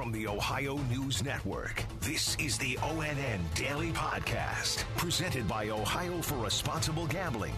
From 0.00 0.12
the 0.12 0.26
Ohio 0.26 0.78
News 0.90 1.22
Network, 1.22 1.84
this 2.00 2.34
is 2.36 2.56
the 2.56 2.76
ONN 2.76 3.40
Daily 3.54 3.90
Podcast, 3.90 4.84
presented 4.96 5.46
by 5.46 5.68
Ohio 5.68 6.22
for 6.22 6.36
Responsible 6.36 7.06
Gambling. 7.06 7.52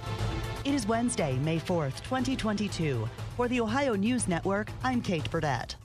It 0.65 0.75
is 0.75 0.85
Wednesday, 0.89 1.37
May 1.37 1.61
4th, 1.61 2.03
2022. 2.03 3.09
For 3.37 3.47
the 3.47 3.61
Ohio 3.61 3.95
News 3.95 4.27
Network, 4.27 4.73
I'm 4.83 5.01
Kate 5.01 5.31
Burdett. 5.31 5.77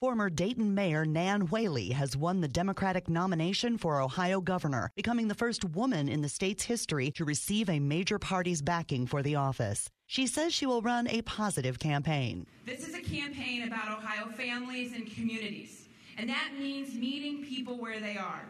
Former 0.00 0.28
Dayton 0.28 0.74
Mayor 0.74 1.04
Nan 1.04 1.42
Whaley 1.42 1.90
has 1.90 2.16
won 2.16 2.40
the 2.40 2.48
Democratic 2.48 3.08
nomination 3.08 3.78
for 3.78 4.00
Ohio 4.00 4.40
governor, 4.40 4.90
becoming 4.96 5.28
the 5.28 5.34
first 5.36 5.64
woman 5.64 6.08
in 6.08 6.22
the 6.22 6.28
state's 6.28 6.64
history 6.64 7.12
to 7.12 7.24
receive 7.24 7.70
a 7.70 7.78
major 7.78 8.18
party's 8.18 8.62
backing 8.62 9.06
for 9.06 9.22
the 9.22 9.36
office. 9.36 9.88
She 10.08 10.26
says 10.26 10.52
she 10.52 10.66
will 10.66 10.82
run 10.82 11.06
a 11.06 11.22
positive 11.22 11.78
campaign. 11.78 12.46
This 12.66 12.88
is 12.88 12.96
a 12.96 13.00
campaign 13.00 13.62
about 13.62 13.96
Ohio 13.96 14.26
families 14.30 14.92
and 14.92 15.08
communities, 15.14 15.86
and 16.20 16.28
that 16.28 16.50
means 16.58 16.94
meeting 16.94 17.42
people 17.42 17.78
where 17.78 17.98
they 17.98 18.18
are. 18.18 18.42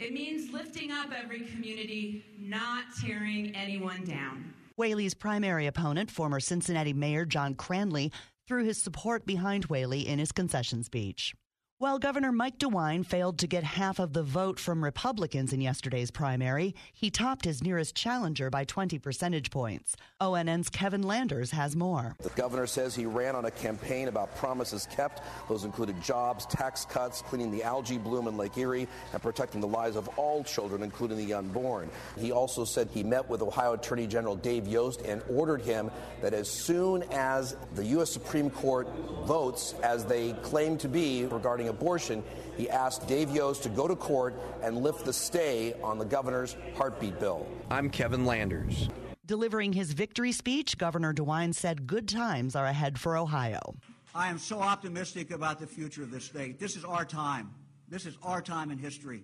It 0.00 0.14
means 0.14 0.50
lifting 0.50 0.90
up 0.90 1.10
every 1.14 1.40
community, 1.40 2.24
not 2.38 2.84
tearing 2.98 3.54
anyone 3.54 4.04
down. 4.04 4.54
Whaley's 4.78 5.12
primary 5.12 5.66
opponent, 5.66 6.10
former 6.10 6.40
Cincinnati 6.40 6.94
Mayor 6.94 7.26
John 7.26 7.54
Cranley, 7.56 8.10
threw 8.48 8.64
his 8.64 8.80
support 8.80 9.26
behind 9.26 9.66
Whaley 9.66 10.08
in 10.08 10.18
his 10.18 10.32
concession 10.32 10.82
speech. 10.82 11.34
While 11.78 11.98
Governor 11.98 12.30
Mike 12.30 12.60
DeWine 12.60 13.04
failed 13.04 13.36
to 13.38 13.48
get 13.48 13.64
half 13.64 13.98
of 13.98 14.12
the 14.12 14.22
vote 14.22 14.60
from 14.60 14.84
Republicans 14.84 15.52
in 15.52 15.60
yesterday's 15.60 16.12
primary, 16.12 16.72
he 16.92 17.10
topped 17.10 17.44
his 17.44 17.64
nearest 17.64 17.96
challenger 17.96 18.48
by 18.48 18.62
20 18.62 19.00
percentage 19.00 19.50
points. 19.50 19.96
ONN's 20.20 20.70
Kevin 20.70 21.02
Landers 21.02 21.50
has 21.50 21.74
more. 21.74 22.14
The 22.20 22.30
governor 22.30 22.68
says 22.68 22.94
he 22.94 23.06
ran 23.06 23.34
on 23.34 23.46
a 23.46 23.50
campaign 23.50 24.06
about 24.06 24.36
promises 24.36 24.86
kept. 24.94 25.20
Those 25.48 25.64
included 25.64 26.00
jobs, 26.00 26.46
tax 26.46 26.84
cuts, 26.84 27.22
cleaning 27.22 27.50
the 27.50 27.64
algae 27.64 27.98
bloom 27.98 28.28
in 28.28 28.36
Lake 28.36 28.56
Erie, 28.56 28.86
and 29.12 29.20
protecting 29.20 29.60
the 29.60 29.66
lives 29.66 29.96
of 29.96 30.08
all 30.16 30.44
children, 30.44 30.84
including 30.84 31.18
the 31.18 31.34
unborn. 31.34 31.90
He 32.16 32.30
also 32.30 32.64
said 32.64 32.88
he 32.94 33.02
met 33.02 33.28
with 33.28 33.42
Ohio 33.42 33.72
Attorney 33.72 34.06
General 34.06 34.36
Dave 34.36 34.68
Yost 34.68 35.02
and 35.02 35.22
ordered 35.28 35.62
him 35.62 35.90
that 36.22 36.34
as 36.34 36.48
soon 36.48 37.02
as 37.10 37.56
the 37.74 37.84
U.S. 37.86 38.12
Supreme 38.12 38.48
Court 38.48 38.88
votes, 39.24 39.74
as 39.82 40.04
they 40.04 40.34
claim 40.34 40.78
to 40.78 40.88
be 40.88 41.26
regarding 41.26 41.63
regarding 41.64 41.68
abortion, 41.68 42.22
he 42.56 42.68
asked 42.70 43.06
Dave 43.06 43.30
Yost 43.30 43.62
to 43.64 43.68
go 43.68 43.88
to 43.88 43.96
court 43.96 44.34
and 44.62 44.76
lift 44.78 45.04
the 45.04 45.12
stay 45.12 45.74
on 45.82 45.98
the 45.98 46.04
governor's 46.04 46.56
heartbeat 46.76 47.18
bill. 47.18 47.46
I'm 47.70 47.90
Kevin 47.90 48.24
Landers. 48.24 48.88
Delivering 49.26 49.72
his 49.72 49.92
victory 49.92 50.32
speech, 50.32 50.76
Governor 50.76 51.14
DeWine 51.14 51.54
said 51.54 51.86
good 51.86 52.08
times 52.08 52.54
are 52.54 52.66
ahead 52.66 52.98
for 52.98 53.16
Ohio. 53.16 53.74
I 54.14 54.28
am 54.28 54.38
so 54.38 54.60
optimistic 54.60 55.30
about 55.30 55.58
the 55.58 55.66
future 55.66 56.02
of 56.02 56.10
this 56.10 56.24
state. 56.24 56.60
This 56.60 56.76
is 56.76 56.84
our 56.84 57.04
time. 57.04 57.50
This 57.88 58.06
is 58.06 58.16
our 58.22 58.42
time 58.42 58.70
in 58.70 58.78
history. 58.78 59.22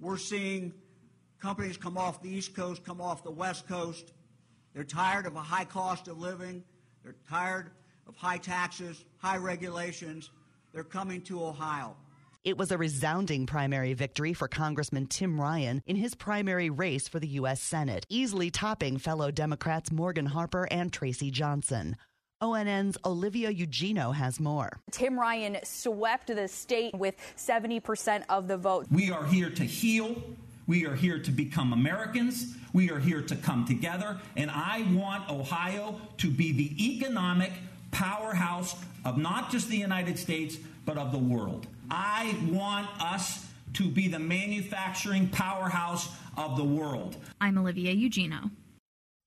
We're 0.00 0.18
seeing 0.18 0.74
companies 1.40 1.76
come 1.76 1.96
off 1.96 2.22
the 2.22 2.28
East 2.28 2.54
Coast, 2.54 2.84
come 2.84 3.00
off 3.00 3.22
the 3.22 3.30
West 3.30 3.68
Coast. 3.68 4.12
They're 4.74 4.84
tired 4.84 5.26
of 5.26 5.36
a 5.36 5.40
high 5.40 5.64
cost 5.64 6.08
of 6.08 6.18
living. 6.18 6.64
They're 7.02 7.16
tired 7.30 7.70
of 8.06 8.16
high 8.16 8.38
taxes, 8.38 9.04
high 9.18 9.38
regulations. 9.38 10.30
They're 10.76 10.84
coming 10.84 11.22
to 11.22 11.42
Ohio. 11.42 11.96
It 12.44 12.58
was 12.58 12.70
a 12.70 12.76
resounding 12.76 13.46
primary 13.46 13.94
victory 13.94 14.34
for 14.34 14.46
Congressman 14.46 15.06
Tim 15.06 15.40
Ryan 15.40 15.82
in 15.86 15.96
his 15.96 16.14
primary 16.14 16.68
race 16.68 17.08
for 17.08 17.18
the 17.18 17.28
U.S. 17.28 17.62
Senate, 17.62 18.04
easily 18.10 18.50
topping 18.50 18.98
fellow 18.98 19.30
Democrats 19.30 19.90
Morgan 19.90 20.26
Harper 20.26 20.68
and 20.70 20.92
Traci 20.92 21.32
Johnson. 21.32 21.96
ONN's 22.42 22.98
Olivia 23.06 23.48
Eugenio 23.48 24.10
has 24.10 24.38
more. 24.38 24.68
Tim 24.90 25.18
Ryan 25.18 25.56
swept 25.64 26.26
the 26.26 26.46
state 26.46 26.94
with 26.94 27.14
70% 27.38 28.24
of 28.28 28.46
the 28.46 28.58
vote. 28.58 28.86
We 28.90 29.10
are 29.10 29.24
here 29.24 29.48
to 29.48 29.64
heal. 29.64 30.14
We 30.66 30.84
are 30.84 30.94
here 30.94 31.18
to 31.18 31.30
become 31.30 31.72
Americans. 31.72 32.54
We 32.74 32.90
are 32.90 32.98
here 32.98 33.22
to 33.22 33.36
come 33.36 33.64
together. 33.64 34.20
And 34.36 34.50
I 34.50 34.86
want 34.92 35.30
Ohio 35.30 35.98
to 36.18 36.30
be 36.30 36.52
the 36.52 36.96
economic 36.96 37.52
powerhouse 37.96 38.76
of 39.06 39.16
not 39.16 39.50
just 39.50 39.70
the 39.70 39.76
United 39.78 40.18
States, 40.18 40.58
but 40.84 40.98
of 40.98 41.12
the 41.12 41.18
world. 41.18 41.66
I 41.90 42.36
want 42.50 42.88
us 43.00 43.46
to 43.72 43.88
be 43.88 44.06
the 44.06 44.18
manufacturing 44.18 45.28
powerhouse 45.30 46.14
of 46.36 46.58
the 46.58 46.64
world. 46.64 47.16
I'm 47.40 47.56
Olivia 47.56 47.92
Eugenio. 47.92 48.50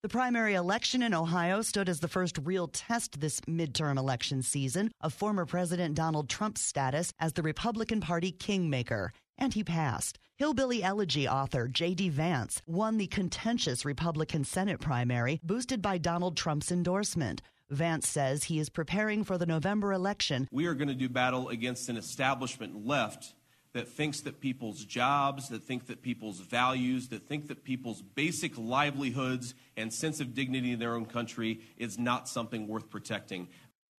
The 0.04 0.08
primary 0.08 0.54
election 0.54 1.02
in 1.02 1.12
Ohio 1.12 1.62
stood 1.62 1.88
as 1.88 1.98
the 1.98 2.06
first 2.06 2.38
real 2.44 2.68
test 2.68 3.20
this 3.20 3.40
midterm 3.40 3.98
election 3.98 4.40
season 4.40 4.92
of 5.00 5.12
former 5.12 5.44
President 5.46 5.96
Donald 5.96 6.28
Trump's 6.28 6.62
status 6.62 7.12
as 7.18 7.32
the 7.32 7.42
Republican 7.42 8.00
Party 8.00 8.30
kingmaker, 8.30 9.12
and 9.36 9.52
he 9.52 9.64
passed. 9.64 10.20
Hillbilly 10.36 10.82
Elegy 10.84 11.26
author 11.28 11.66
J.D. 11.66 12.10
Vance 12.10 12.62
won 12.66 12.98
the 12.98 13.08
contentious 13.08 13.84
Republican 13.84 14.44
Senate 14.44 14.80
primary, 14.80 15.40
boosted 15.42 15.82
by 15.82 15.98
Donald 15.98 16.36
Trump's 16.36 16.70
endorsement. 16.70 17.42
Vance 17.70 18.08
says 18.08 18.44
he 18.44 18.58
is 18.58 18.68
preparing 18.68 19.24
for 19.24 19.38
the 19.38 19.46
November 19.46 19.92
election. 19.92 20.48
We 20.50 20.66
are 20.66 20.74
going 20.74 20.88
to 20.88 20.94
do 20.94 21.08
battle 21.08 21.48
against 21.48 21.88
an 21.88 21.96
establishment 21.96 22.86
left 22.86 23.34
that 23.72 23.88
thinks 23.88 24.20
that 24.22 24.40
people's 24.40 24.84
jobs, 24.84 25.48
that 25.48 25.62
think 25.62 25.86
that 25.86 26.02
people's 26.02 26.40
values, 26.40 27.08
that 27.08 27.28
think 27.28 27.48
that 27.48 27.62
people's 27.62 28.02
basic 28.02 28.58
livelihoods 28.58 29.54
and 29.76 29.92
sense 29.92 30.20
of 30.20 30.34
dignity 30.34 30.72
in 30.72 30.80
their 30.80 30.94
own 30.94 31.06
country 31.06 31.60
is 31.76 31.98
not 31.98 32.28
something 32.28 32.66
worth 32.66 32.90
protecting. 32.90 33.48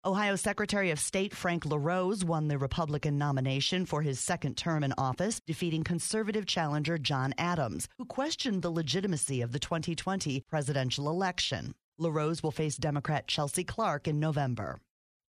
Ohio 0.04 0.34
Secretary 0.34 0.90
of 0.90 0.98
State 0.98 1.32
Frank 1.32 1.64
LaRose 1.64 2.24
won 2.24 2.48
the 2.48 2.58
Republican 2.58 3.18
nomination 3.18 3.86
for 3.86 4.02
his 4.02 4.18
second 4.18 4.56
term 4.56 4.82
in 4.82 4.92
office, 4.98 5.40
defeating 5.46 5.84
conservative 5.84 6.44
challenger 6.44 6.98
John 6.98 7.32
Adams, 7.38 7.88
who 7.98 8.04
questioned 8.04 8.62
the 8.62 8.70
legitimacy 8.70 9.42
of 9.42 9.52
the 9.52 9.60
2020 9.60 10.42
presidential 10.48 11.08
election. 11.08 11.76
LaRose 12.02 12.42
will 12.42 12.50
face 12.50 12.76
Democrat 12.76 13.26
Chelsea 13.28 13.64
Clark 13.64 14.08
in 14.08 14.18
November. 14.18 14.80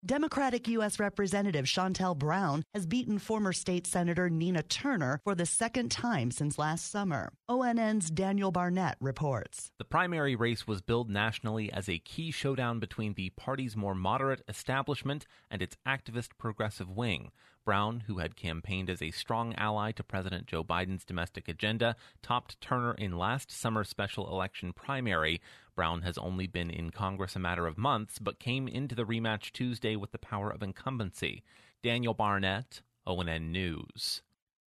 Democratic 0.06 0.68
U.S. 0.68 1.00
Representative 1.00 1.64
Shontel 1.64 2.18
Brown 2.18 2.64
has 2.74 2.86
beaten 2.86 3.20
former 3.20 3.54
state 3.54 3.88
Senator 3.88 4.30
Nina 4.30 4.62
Turner 4.62 5.22
for 5.24 5.34
the 5.34 5.46
second 5.46 5.92
time 5.92 6.30
since 6.30 6.58
last 6.58 6.92
summer. 6.92 7.32
ONN's 7.48 8.12
Daniel 8.12 8.52
Barnett 8.52 8.98
reports. 9.00 9.72
The 9.78 9.86
primary 9.86 10.36
race 10.36 10.68
was 10.68 10.82
billed 10.82 11.10
nationally 11.10 11.72
as 11.72 11.88
a 11.88 12.00
key 12.00 12.32
showdown 12.32 12.82
between 12.82 13.14
the 13.14 13.30
party's 13.30 13.78
more 13.78 13.96
moderate 13.96 14.42
establishment 14.50 15.26
and 15.50 15.62
its 15.62 15.78
activist 15.88 16.32
progressive 16.38 16.90
wing. 16.90 17.32
Brown, 17.64 18.02
who 18.08 18.18
had 18.18 18.36
campaigned 18.36 18.90
as 18.90 19.02
a 19.02 19.12
strong 19.12 19.56
ally 19.56 19.94
to 19.94 20.04
President 20.04 20.48
Joe 20.48 20.66
Biden's 20.66 21.06
domestic 21.06 21.48
agenda, 21.48 21.96
topped 22.22 22.60
Turner 22.60 22.94
in 22.94 23.18
last 23.18 23.52
summer's 23.52 23.88
special 23.88 24.30
election 24.30 24.74
primary. 24.74 25.40
Brown 25.76 26.04
has 26.04 26.18
only 26.18 26.48
been 26.48 26.70
in 26.70 26.92
Congress 26.92 27.36
a 27.36 27.40
matter 27.40 27.66
of 27.66 27.78
months, 27.78 28.20
but 28.20 28.40
came 28.40 28.68
into 28.68 28.96
the 28.96 29.06
rematch 29.06 29.52
Tuesday 29.52 29.96
with 29.96 30.12
the 30.12 30.18
power 30.20 30.50
of 30.50 30.62
incumbency. 30.62 31.44
Daniel 31.82 32.14
Barnett, 32.14 32.82
ONN 33.08 33.52
News. 33.52 34.22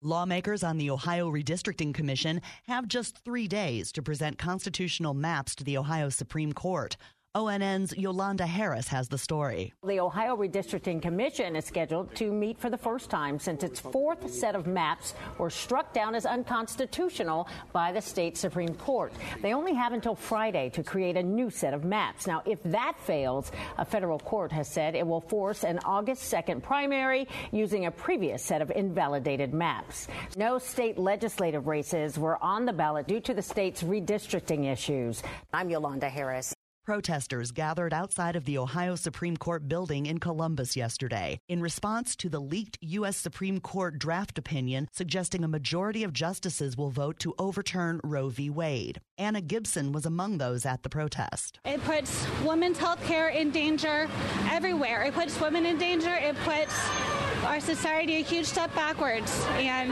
Lawmakers 0.01 0.63
on 0.63 0.77
the 0.77 0.89
Ohio 0.89 1.31
Redistricting 1.31 1.93
Commission 1.93 2.41
have 2.67 2.87
just 2.87 3.17
three 3.17 3.47
days 3.47 3.91
to 3.93 4.01
present 4.01 4.37
constitutional 4.37 5.13
maps 5.13 5.55
to 5.55 5.63
the 5.63 5.77
Ohio 5.77 6.09
Supreme 6.09 6.53
Court. 6.53 6.97
ONN's 7.35 7.97
Yolanda 7.97 8.45
Harris 8.45 8.87
has 8.89 9.07
the 9.07 9.17
story. 9.17 9.73
The 9.83 9.99
Ohio 9.99 10.37
Redistricting 10.37 11.01
Commission 11.01 11.55
is 11.55 11.65
scheduled 11.65 12.13
to 12.17 12.31
meet 12.31 12.59
for 12.59 12.69
the 12.69 12.77
first 12.77 13.09
time 13.09 13.39
since 13.39 13.63
its 13.63 13.79
fourth 13.79 14.31
set 14.31 14.53
of 14.53 14.67
maps 14.67 15.15
were 15.39 15.49
struck 15.49 15.93
down 15.93 16.13
as 16.13 16.27
unconstitutional 16.27 17.47
by 17.71 17.91
the 17.91 18.01
state 18.01 18.37
Supreme 18.37 18.75
Court. 18.75 19.13
They 19.41 19.55
only 19.55 19.73
have 19.73 19.93
until 19.93 20.13
Friday 20.13 20.69
to 20.75 20.83
create 20.83 21.17
a 21.17 21.23
new 21.23 21.49
set 21.49 21.73
of 21.73 21.83
maps. 21.83 22.27
Now, 22.27 22.43
if 22.45 22.61
that 22.65 22.99
fails, 22.99 23.51
a 23.79 23.85
federal 23.85 24.19
court 24.19 24.51
has 24.51 24.67
said 24.67 24.93
it 24.93 25.07
will 25.07 25.21
force 25.21 25.63
an 25.63 25.79
August 25.85 26.31
2nd 26.31 26.61
primary 26.61 27.27
using 27.51 27.87
a 27.87 27.91
previous 27.91 28.43
set 28.43 28.61
of 28.61 28.69
invalidated 28.75 29.55
maps. 29.55 30.07
No 30.37 30.59
state 30.59 30.99
legislative 30.99 31.65
races 31.65 32.19
were 32.19 32.37
on 32.43 32.67
the 32.67 32.73
ballot 32.73 33.07
due 33.07 33.21
to 33.21 33.33
the 33.33 33.41
state's 33.41 33.81
redistricting 33.81 34.71
issues. 34.71 35.23
I'm 35.51 35.71
Yolanda 35.71 36.09
Harris. 36.09 36.53
Protesters 36.85 37.51
gathered 37.53 37.93
outside 37.93 38.35
of 38.35 38.43
the 38.43 38.57
Ohio 38.57 38.95
Supreme 38.95 39.37
Court 39.37 39.69
building 39.69 40.05
in 40.05 40.17
Columbus 40.17 40.75
yesterday 40.75 41.39
in 41.47 41.61
response 41.61 42.13
to 42.17 42.27
the 42.27 42.41
leaked 42.41 42.77
U.S. 42.81 43.15
Supreme 43.15 43.61
Court 43.61 43.97
draft 43.97 44.37
opinion 44.37 44.89
suggesting 44.91 45.45
a 45.45 45.47
majority 45.47 46.03
of 46.03 46.11
justices 46.11 46.75
will 46.75 46.89
vote 46.89 47.19
to 47.19 47.33
overturn 47.39 48.01
Roe 48.03 48.27
v. 48.27 48.49
Wade. 48.49 48.99
Anna 49.17 49.39
Gibson 49.39 49.93
was 49.93 50.05
among 50.05 50.39
those 50.39 50.65
at 50.65 50.83
the 50.83 50.89
protest. 50.89 51.57
It 51.63 51.81
puts 51.85 52.27
women's 52.43 52.77
health 52.77 53.01
care 53.05 53.29
in 53.29 53.51
danger 53.51 54.09
everywhere. 54.51 55.03
It 55.03 55.13
puts 55.13 55.39
women 55.39 55.65
in 55.65 55.77
danger. 55.77 56.13
It 56.13 56.35
puts 56.43 56.75
our 57.43 57.59
society 57.59 58.17
a 58.17 58.23
huge 58.23 58.45
step 58.45 58.73
backwards. 58.75 59.45
And 59.51 59.91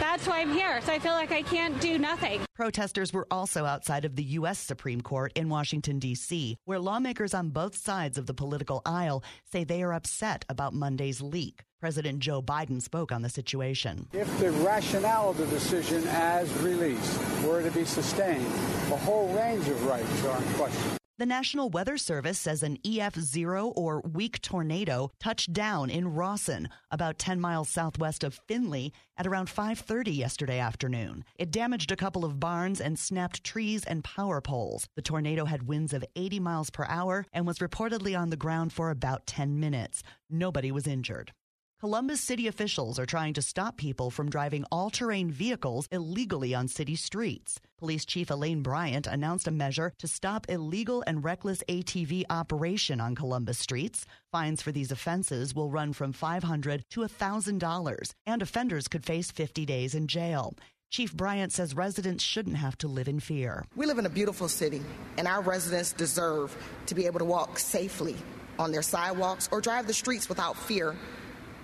that's 0.00 0.26
why 0.26 0.40
I'm 0.40 0.52
here. 0.52 0.80
So 0.82 0.92
I 0.92 0.98
feel 0.98 1.12
like 1.12 1.32
I 1.32 1.42
can't 1.42 1.80
do 1.80 1.98
nothing. 1.98 2.42
Protesters 2.54 3.12
were 3.12 3.26
also 3.30 3.64
outside 3.64 4.04
of 4.04 4.16
the 4.16 4.22
U.S. 4.22 4.58
Supreme 4.58 5.00
Court 5.00 5.32
in 5.34 5.48
Washington, 5.48 5.98
D.C., 5.98 6.56
where 6.64 6.78
lawmakers 6.78 7.34
on 7.34 7.50
both 7.50 7.76
sides 7.76 8.18
of 8.18 8.26
the 8.26 8.34
political 8.34 8.82
aisle 8.84 9.22
say 9.50 9.64
they 9.64 9.82
are 9.82 9.92
upset 9.92 10.44
about 10.48 10.74
Monday's 10.74 11.20
leak. 11.20 11.62
President 11.80 12.18
Joe 12.18 12.42
Biden 12.42 12.82
spoke 12.82 13.10
on 13.10 13.22
the 13.22 13.30
situation. 13.30 14.06
If 14.12 14.38
the 14.38 14.50
rationale 14.50 15.30
of 15.30 15.38
the 15.38 15.46
decision 15.46 16.06
as 16.08 16.52
released 16.58 17.18
were 17.42 17.62
to 17.62 17.70
be 17.70 17.86
sustained, 17.86 18.44
a 18.44 18.96
whole 18.96 19.32
range 19.32 19.66
of 19.66 19.86
rights 19.86 20.24
are 20.24 20.36
in 20.36 20.52
question. 20.54 20.99
The 21.20 21.26
National 21.26 21.68
Weather 21.68 21.98
Service 21.98 22.38
says 22.38 22.62
an 22.62 22.78
EF0 22.78 23.74
or 23.76 24.00
weak 24.00 24.40
tornado 24.40 25.10
touched 25.20 25.52
down 25.52 25.90
in 25.90 26.14
Rawson, 26.14 26.70
about 26.90 27.18
10 27.18 27.38
miles 27.38 27.68
southwest 27.68 28.24
of 28.24 28.40
Findlay, 28.48 28.92
at 29.18 29.26
around 29.26 29.50
5:30 29.50 30.16
yesterday 30.16 30.58
afternoon. 30.58 31.26
It 31.36 31.50
damaged 31.50 31.92
a 31.92 31.96
couple 31.96 32.24
of 32.24 32.40
barns 32.40 32.80
and 32.80 32.98
snapped 32.98 33.44
trees 33.44 33.84
and 33.84 34.02
power 34.02 34.40
poles. 34.40 34.88
The 34.96 35.02
tornado 35.02 35.44
had 35.44 35.64
winds 35.68 35.92
of 35.92 36.06
80 36.16 36.40
miles 36.40 36.70
per 36.70 36.86
hour 36.86 37.26
and 37.34 37.46
was 37.46 37.58
reportedly 37.58 38.18
on 38.18 38.30
the 38.30 38.38
ground 38.38 38.72
for 38.72 38.88
about 38.88 39.26
10 39.26 39.60
minutes. 39.60 40.02
Nobody 40.30 40.72
was 40.72 40.86
injured. 40.86 41.32
Columbus 41.80 42.20
city 42.20 42.46
officials 42.46 42.98
are 42.98 43.06
trying 43.06 43.32
to 43.32 43.40
stop 43.40 43.78
people 43.78 44.10
from 44.10 44.28
driving 44.28 44.66
all 44.70 44.90
terrain 44.90 45.30
vehicles 45.30 45.88
illegally 45.90 46.54
on 46.54 46.68
city 46.68 46.94
streets. 46.94 47.58
Police 47.78 48.04
Chief 48.04 48.28
Elaine 48.28 48.60
Bryant 48.60 49.06
announced 49.06 49.48
a 49.48 49.50
measure 49.50 49.90
to 49.98 50.06
stop 50.06 50.44
illegal 50.50 51.02
and 51.06 51.24
reckless 51.24 51.62
ATV 51.70 52.24
operation 52.28 53.00
on 53.00 53.14
Columbus 53.14 53.58
streets. 53.58 54.04
Fines 54.30 54.60
for 54.60 54.72
these 54.72 54.92
offenses 54.92 55.54
will 55.54 55.70
run 55.70 55.94
from 55.94 56.12
$500 56.12 56.82
to 56.90 57.00
$1,000, 57.00 58.10
and 58.26 58.42
offenders 58.42 58.86
could 58.86 59.06
face 59.06 59.30
50 59.30 59.64
days 59.64 59.94
in 59.94 60.06
jail. 60.06 60.52
Chief 60.90 61.14
Bryant 61.14 61.50
says 61.50 61.74
residents 61.74 62.22
shouldn't 62.22 62.56
have 62.56 62.76
to 62.76 62.88
live 62.88 63.08
in 63.08 63.20
fear. 63.20 63.64
We 63.74 63.86
live 63.86 63.98
in 63.98 64.04
a 64.04 64.10
beautiful 64.10 64.48
city, 64.48 64.82
and 65.16 65.26
our 65.26 65.40
residents 65.40 65.94
deserve 65.94 66.54
to 66.84 66.94
be 66.94 67.06
able 67.06 67.20
to 67.20 67.24
walk 67.24 67.58
safely 67.58 68.16
on 68.58 68.70
their 68.70 68.82
sidewalks 68.82 69.48
or 69.50 69.62
drive 69.62 69.86
the 69.86 69.94
streets 69.94 70.28
without 70.28 70.58
fear 70.58 70.94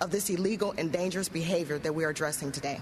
of 0.01 0.11
this 0.11 0.31
illegal 0.31 0.75
and 0.79 0.93
dangerous 0.93 1.29
behavior 1.29 1.79
that 1.79 1.95
we 1.95 2.05
are 2.05 2.11
addressing 2.11 2.53
today. 2.53 2.81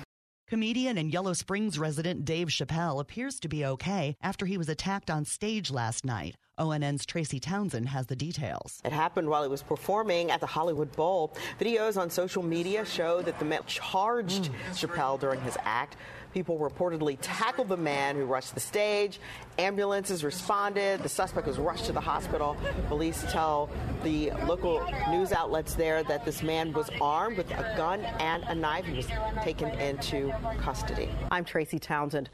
Comedian 0.49 0.99
and 0.99 1.13
Yellow 1.13 1.33
Springs 1.33 1.79
resident 1.79 2.25
Dave 2.25 2.49
Chappelle 2.49 3.01
appears 3.01 3.41
to 3.41 3.49
be 3.49 3.65
okay 3.65 4.15
after 4.23 4.47
he 4.47 4.59
was 4.59 4.69
attacked 4.69 5.11
on 5.11 5.25
stage 5.25 5.71
last 5.71 6.05
night. 6.05 6.37
ONN's 6.59 7.05
Tracy 7.05 7.41
Townsend 7.41 7.89
has 7.89 8.07
the 8.07 8.17
details. 8.17 8.81
It 8.85 8.93
happened 8.93 9.29
while 9.29 9.43
he 9.43 9.49
was 9.49 9.63
performing 9.63 10.31
at 10.31 10.41
the 10.41 10.47
Hollywood 10.47 10.93
Bowl. 10.93 11.33
Videos 11.61 12.01
on 12.01 12.11
social 12.11 12.43
media 12.43 12.85
show 12.85 13.23
that 13.23 13.39
the 13.39 13.45
man 13.45 13.61
charged 13.67 14.45
mm. 14.45 14.55
Chappelle 14.71 15.19
during 15.19 15.41
his 15.41 15.57
act. 15.63 15.97
People 16.33 16.59
reportedly 16.59 17.17
tackled 17.23 17.69
the 17.69 17.77
man 17.77 18.17
who 18.17 18.25
rushed 18.25 18.55
the 18.55 18.61
stage. 18.61 19.21
Ambulances 19.59 20.25
responded. 20.25 21.01
The 21.03 21.09
suspect 21.09 21.47
was 21.47 21.59
rushed 21.59 21.87
to 21.87 21.93
the 21.93 22.01
hospital. 22.01 22.57
Police 22.89 23.25
tell 23.31 23.71
the 24.03 24.33
local 24.45 24.85
news 25.11 25.33
outlets 25.33 25.75
there 25.75 26.03
that 26.05 26.25
this 26.25 26.43
man 26.43 26.73
was 26.73 26.91
armed 27.01 27.37
with 27.37 27.51
a 27.53 27.75
gun 27.77 28.01
and 28.19 28.43
a 28.45 28.55
knife. 28.55 28.85
He 28.85 28.97
was 28.97 29.07
taken 29.43 29.71
into 29.79 30.33
custody. 30.59 31.09
I'm 31.31 31.45
Tracy 31.45 31.79
Townsend. 31.79 32.31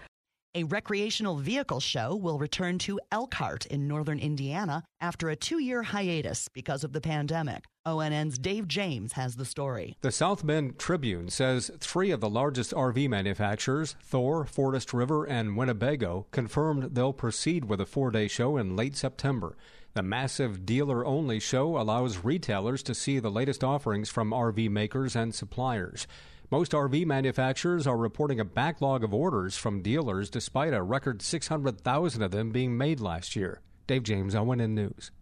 A 0.52 0.64
recreational 0.64 1.36
vehicle 1.36 1.78
show 1.78 2.16
will 2.16 2.36
return 2.36 2.78
to 2.78 2.98
Elkhart 3.12 3.66
in 3.66 3.86
northern 3.86 4.18
Indiana 4.18 4.82
after 5.00 5.28
a 5.28 5.36
two 5.36 5.60
year 5.60 5.84
hiatus 5.84 6.48
because 6.48 6.82
of 6.82 6.92
the 6.92 7.00
pandemic. 7.00 7.66
ONN's 7.86 8.36
Dave 8.36 8.66
James 8.66 9.12
has 9.12 9.36
the 9.36 9.44
story. 9.44 9.96
The 10.00 10.10
South 10.10 10.44
Bend 10.44 10.76
Tribune 10.76 11.28
says 11.30 11.70
three 11.78 12.10
of 12.10 12.20
the 12.20 12.28
largest 12.28 12.72
RV 12.72 13.08
manufacturers, 13.08 13.94
Thor, 14.02 14.44
Forest 14.44 14.92
River, 14.92 15.24
and 15.24 15.56
Winnebago, 15.56 16.26
confirmed 16.32 16.96
they'll 16.96 17.12
proceed 17.12 17.66
with 17.66 17.80
a 17.80 17.86
four 17.86 18.10
day 18.10 18.26
show 18.26 18.56
in 18.56 18.74
late 18.74 18.96
September. 18.96 19.56
The 19.94 20.02
massive 20.02 20.66
dealer 20.66 21.06
only 21.06 21.38
show 21.38 21.78
allows 21.78 22.24
retailers 22.24 22.82
to 22.84 22.94
see 22.94 23.20
the 23.20 23.30
latest 23.30 23.62
offerings 23.62 24.10
from 24.10 24.32
RV 24.32 24.68
makers 24.68 25.14
and 25.14 25.32
suppliers. 25.32 26.08
Most 26.52 26.72
RV 26.72 27.06
manufacturers 27.06 27.86
are 27.86 27.96
reporting 27.96 28.40
a 28.40 28.44
backlog 28.44 29.04
of 29.04 29.14
orders 29.14 29.56
from 29.56 29.82
dealers 29.82 30.28
despite 30.28 30.74
a 30.74 30.82
record 30.82 31.22
600,000 31.22 32.22
of 32.24 32.32
them 32.32 32.50
being 32.50 32.76
made 32.76 32.98
last 32.98 33.36
year. 33.36 33.60
Dave 33.86 34.02
James, 34.02 34.34
ONN 34.34 34.70
News. 34.70 35.12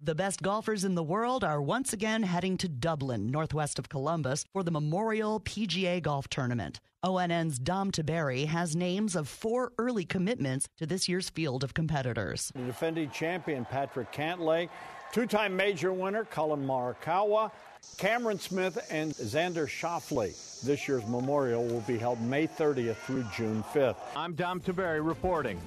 The 0.00 0.14
best 0.14 0.40
golfers 0.40 0.82
in 0.82 0.94
the 0.94 1.02
world 1.02 1.44
are 1.44 1.60
once 1.60 1.92
again 1.92 2.22
heading 2.22 2.56
to 2.58 2.68
Dublin, 2.68 3.30
northwest 3.30 3.78
of 3.78 3.90
Columbus, 3.90 4.46
for 4.54 4.62
the 4.62 4.70
Memorial 4.70 5.38
PGA 5.38 6.00
Golf 6.00 6.28
Tournament. 6.28 6.80
ONN's 7.02 7.58
Dom 7.58 7.92
Tiberi 7.92 8.46
has 8.46 8.74
names 8.74 9.14
of 9.14 9.28
four 9.28 9.72
early 9.76 10.06
commitments 10.06 10.66
to 10.78 10.86
this 10.86 11.10
year's 11.10 11.28
field 11.28 11.62
of 11.62 11.74
competitors. 11.74 12.50
The 12.54 12.62
defending 12.62 13.10
champion 13.10 13.66
Patrick 13.66 14.10
Cantlay, 14.12 14.70
two 15.12 15.26
time 15.26 15.54
major 15.54 15.92
winner 15.92 16.24
Collin 16.24 16.66
Morikawa, 16.66 17.50
Cameron 17.96 18.38
Smith 18.38 18.86
and 18.90 19.14
Xander 19.14 19.68
Schauffele. 19.68 20.60
This 20.62 20.88
year's 20.88 21.06
memorial 21.06 21.64
will 21.64 21.80
be 21.82 21.96
held 21.96 22.20
May 22.20 22.46
30th 22.46 22.96
through 22.96 23.24
June 23.34 23.64
5th. 23.72 23.96
I'm 24.16 24.34
Dom 24.34 24.60
Tiberi 24.60 25.06
reporting. 25.06 25.60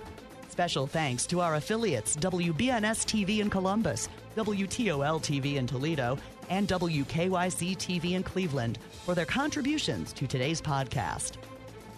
Special 0.50 0.88
thanks 0.88 1.26
to 1.28 1.40
our 1.40 1.56
affiliates 1.56 2.16
WBNS 2.18 3.06
TV 3.06 3.40
in 3.40 3.50
Columbus, 3.50 4.10
WTOL 4.36 5.22
TV 5.22 5.56
in 5.56 5.68
Toledo, 5.68 6.18
and 6.50 6.68
WKYC 6.68 7.78
TV 7.78 8.12
in 8.14 8.24
Cleveland 8.24 8.80
for 9.06 9.14
their 9.14 9.26
contributions 9.26 10.14
to 10.14 10.28
today's 10.28 10.62
podcast. 10.62 11.34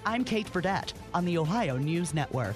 I'm 0.06 0.24
Kate 0.24 0.52
Fredette 0.52 0.94
on 1.14 1.26
the 1.26 1.38
Ohio 1.38 1.78
News 1.78 2.14
Network. 2.14 2.56